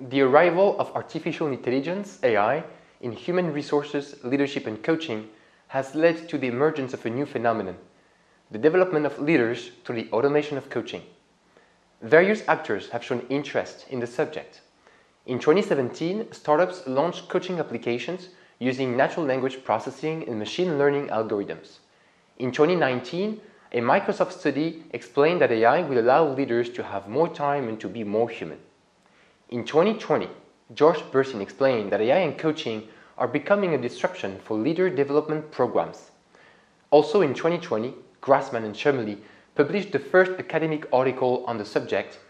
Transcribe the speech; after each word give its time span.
The 0.00 0.20
arrival 0.20 0.78
of 0.78 0.94
artificial 0.94 1.46
intelligence, 1.46 2.18
AI, 2.22 2.64
in 3.00 3.12
human 3.12 3.52
resources, 3.52 4.16
leadership, 4.22 4.66
and 4.66 4.82
coaching 4.82 5.28
has 5.68 5.94
led 5.94 6.28
to 6.28 6.36
the 6.36 6.48
emergence 6.48 6.92
of 6.92 7.06
a 7.06 7.10
new 7.10 7.24
phenomenon 7.24 7.76
the 8.50 8.58
development 8.58 9.06
of 9.06 9.18
leaders 9.18 9.70
through 9.82 9.96
the 9.96 10.10
automation 10.12 10.58
of 10.58 10.68
coaching. 10.68 11.02
Various 12.02 12.46
actors 12.46 12.90
have 12.90 13.02
shown 13.02 13.24
interest 13.30 13.86
in 13.88 14.00
the 14.00 14.06
subject. 14.06 14.60
In 15.24 15.38
2017, 15.38 16.32
startups 16.32 16.86
launched 16.86 17.30
coaching 17.30 17.58
applications 17.58 18.28
using 18.62 18.96
natural 18.96 19.26
language 19.26 19.64
processing 19.64 20.28
and 20.28 20.38
machine 20.38 20.78
learning 20.78 21.08
algorithms. 21.08 21.78
In 22.38 22.52
2019, 22.52 23.40
a 23.72 23.80
Microsoft 23.80 24.30
study 24.30 24.84
explained 24.92 25.40
that 25.40 25.50
AI 25.50 25.82
will 25.82 25.98
allow 25.98 26.28
leaders 26.28 26.70
to 26.70 26.84
have 26.84 27.08
more 27.08 27.28
time 27.28 27.68
and 27.68 27.80
to 27.80 27.88
be 27.88 28.04
more 28.04 28.28
human. 28.28 28.58
In 29.48 29.64
2020, 29.64 30.28
George 30.74 31.00
Bersin 31.10 31.40
explained 31.40 31.90
that 31.90 32.00
AI 32.00 32.18
and 32.18 32.38
coaching 32.38 32.86
are 33.18 33.26
becoming 33.26 33.74
a 33.74 33.82
disruption 33.82 34.38
for 34.44 34.56
leader 34.56 34.88
development 34.88 35.50
programs. 35.50 36.12
Also 36.92 37.20
in 37.20 37.34
2020, 37.34 37.92
Grassmann 38.22 38.64
and 38.64 38.76
Schermuly 38.76 39.18
published 39.56 39.90
the 39.90 39.98
first 39.98 40.32
academic 40.38 40.86
article 40.92 41.44
on 41.48 41.58
the 41.58 41.64
subject, 41.64 42.20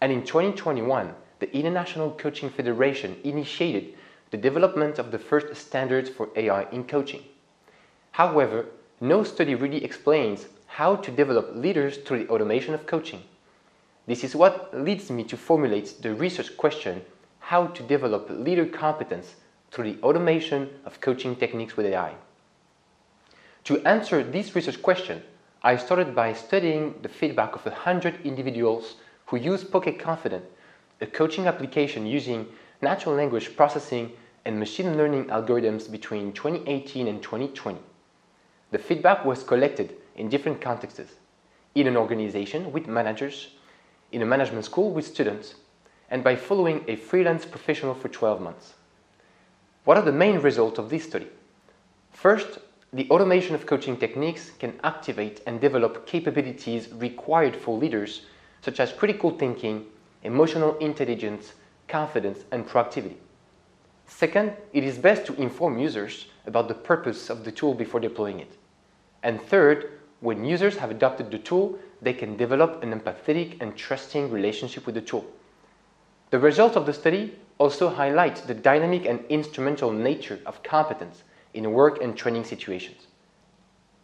and 0.00 0.10
in 0.10 0.24
2021, 0.24 1.14
the 1.38 1.54
International 1.54 2.12
Coaching 2.12 2.48
Federation 2.48 3.16
initiated 3.24 3.94
the 4.32 4.38
development 4.38 4.98
of 4.98 5.10
the 5.10 5.18
first 5.18 5.54
standards 5.54 6.08
for 6.08 6.30
AI 6.34 6.62
in 6.72 6.84
coaching. 6.84 7.22
However, 8.12 8.66
no 8.98 9.24
study 9.24 9.54
really 9.54 9.84
explains 9.84 10.46
how 10.66 10.96
to 10.96 11.10
develop 11.10 11.54
leaders 11.54 11.98
through 11.98 12.24
the 12.24 12.30
automation 12.30 12.72
of 12.72 12.86
coaching. 12.86 13.22
This 14.06 14.24
is 14.24 14.34
what 14.34 14.70
leads 14.72 15.10
me 15.10 15.22
to 15.24 15.36
formulate 15.36 16.00
the 16.00 16.14
research 16.14 16.56
question 16.56 17.02
how 17.40 17.66
to 17.66 17.82
develop 17.82 18.30
leader 18.30 18.64
competence 18.64 19.34
through 19.70 19.92
the 19.92 20.02
automation 20.02 20.70
of 20.86 21.00
coaching 21.02 21.36
techniques 21.36 21.76
with 21.76 21.84
AI. 21.84 22.14
To 23.64 23.84
answer 23.86 24.22
this 24.24 24.56
research 24.56 24.80
question, 24.80 25.22
I 25.62 25.76
started 25.76 26.14
by 26.14 26.32
studying 26.32 26.94
the 27.02 27.08
feedback 27.10 27.54
of 27.54 27.66
100 27.66 28.24
individuals 28.24 28.96
who 29.26 29.36
use 29.36 29.62
Pocket 29.62 29.98
Confidant, 29.98 30.44
a 31.02 31.06
coaching 31.06 31.46
application 31.46 32.06
using 32.06 32.46
natural 32.82 33.14
language 33.14 33.56
processing 33.56 34.12
and 34.44 34.58
machine 34.58 34.96
learning 34.96 35.26
algorithms 35.26 35.90
between 35.90 36.32
2018 36.32 37.06
and 37.06 37.22
2020. 37.22 37.78
The 38.72 38.78
feedback 38.78 39.24
was 39.24 39.44
collected 39.44 39.96
in 40.16 40.28
different 40.28 40.60
contexts 40.60 41.14
in 41.74 41.86
an 41.86 41.96
organization 41.96 42.72
with 42.72 42.88
managers, 42.88 43.54
in 44.10 44.20
a 44.20 44.26
management 44.26 44.64
school 44.64 44.90
with 44.90 45.06
students, 45.06 45.54
and 46.10 46.24
by 46.24 46.36
following 46.36 46.84
a 46.88 46.96
freelance 46.96 47.46
professional 47.46 47.94
for 47.94 48.08
12 48.08 48.40
months. 48.40 48.74
What 49.84 49.96
are 49.96 50.02
the 50.02 50.12
main 50.12 50.40
results 50.40 50.78
of 50.78 50.90
this 50.90 51.04
study? 51.04 51.28
First, 52.10 52.58
the 52.92 53.08
automation 53.10 53.54
of 53.54 53.64
coaching 53.64 53.96
techniques 53.96 54.50
can 54.58 54.78
activate 54.84 55.40
and 55.46 55.60
develop 55.60 56.06
capabilities 56.06 56.92
required 56.92 57.56
for 57.56 57.78
leaders, 57.78 58.26
such 58.60 58.80
as 58.80 58.92
critical 58.92 59.30
thinking, 59.30 59.86
emotional 60.22 60.76
intelligence, 60.78 61.54
confidence, 61.92 62.40
and 62.50 62.66
proactivity. 62.66 63.16
Second, 64.06 64.52
it 64.72 64.82
is 64.82 64.98
best 64.98 65.26
to 65.26 65.34
inform 65.34 65.78
users 65.78 66.26
about 66.46 66.66
the 66.66 66.74
purpose 66.74 67.30
of 67.30 67.44
the 67.44 67.52
tool 67.52 67.74
before 67.74 68.00
deploying 68.00 68.40
it. 68.40 68.56
And 69.22 69.40
third, 69.40 70.00
when 70.20 70.44
users 70.44 70.76
have 70.78 70.90
adopted 70.90 71.30
the 71.30 71.38
tool, 71.38 71.78
they 72.00 72.14
can 72.14 72.36
develop 72.36 72.82
an 72.82 72.98
empathetic 72.98 73.60
and 73.60 73.76
trusting 73.76 74.30
relationship 74.30 74.86
with 74.86 74.94
the 74.94 75.00
tool. 75.00 75.24
The 76.30 76.38
results 76.38 76.76
of 76.76 76.86
the 76.86 76.92
study 76.94 77.36
also 77.58 77.88
highlight 77.90 78.36
the 78.46 78.54
dynamic 78.54 79.04
and 79.04 79.24
instrumental 79.28 79.92
nature 79.92 80.40
of 80.46 80.62
competence 80.62 81.22
in 81.54 81.72
work 81.72 82.02
and 82.02 82.16
training 82.16 82.44
situations. 82.44 83.06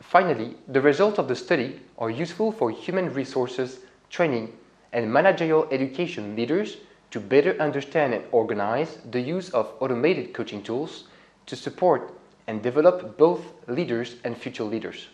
Finally, 0.01 0.57
the 0.69 0.81
results 0.81 1.19
of 1.19 1.27
the 1.27 1.35
study 1.35 1.81
are 1.97 2.11
useful 2.11 2.53
for 2.53 2.71
human 2.71 3.13
resources, 3.15 3.81
training, 4.11 4.53
and 4.93 5.13
managerial 5.13 5.67
education 5.71 6.37
leaders 6.37 6.77
to 7.11 7.21
better 7.21 7.59
understand 7.61 8.15
and 8.15 8.25
organize 8.33 8.99
the 9.11 9.21
use 9.21 9.51
of 9.51 9.73
automated 9.81 10.35
coaching 10.35 10.63
tools 10.63 11.05
to 11.47 11.57
support 11.57 12.15
and 12.47 12.63
develop 12.63 13.17
both 13.17 13.43
leaders 13.67 14.17
and 14.25 14.37
future 14.37 14.65
leaders. 14.65 15.09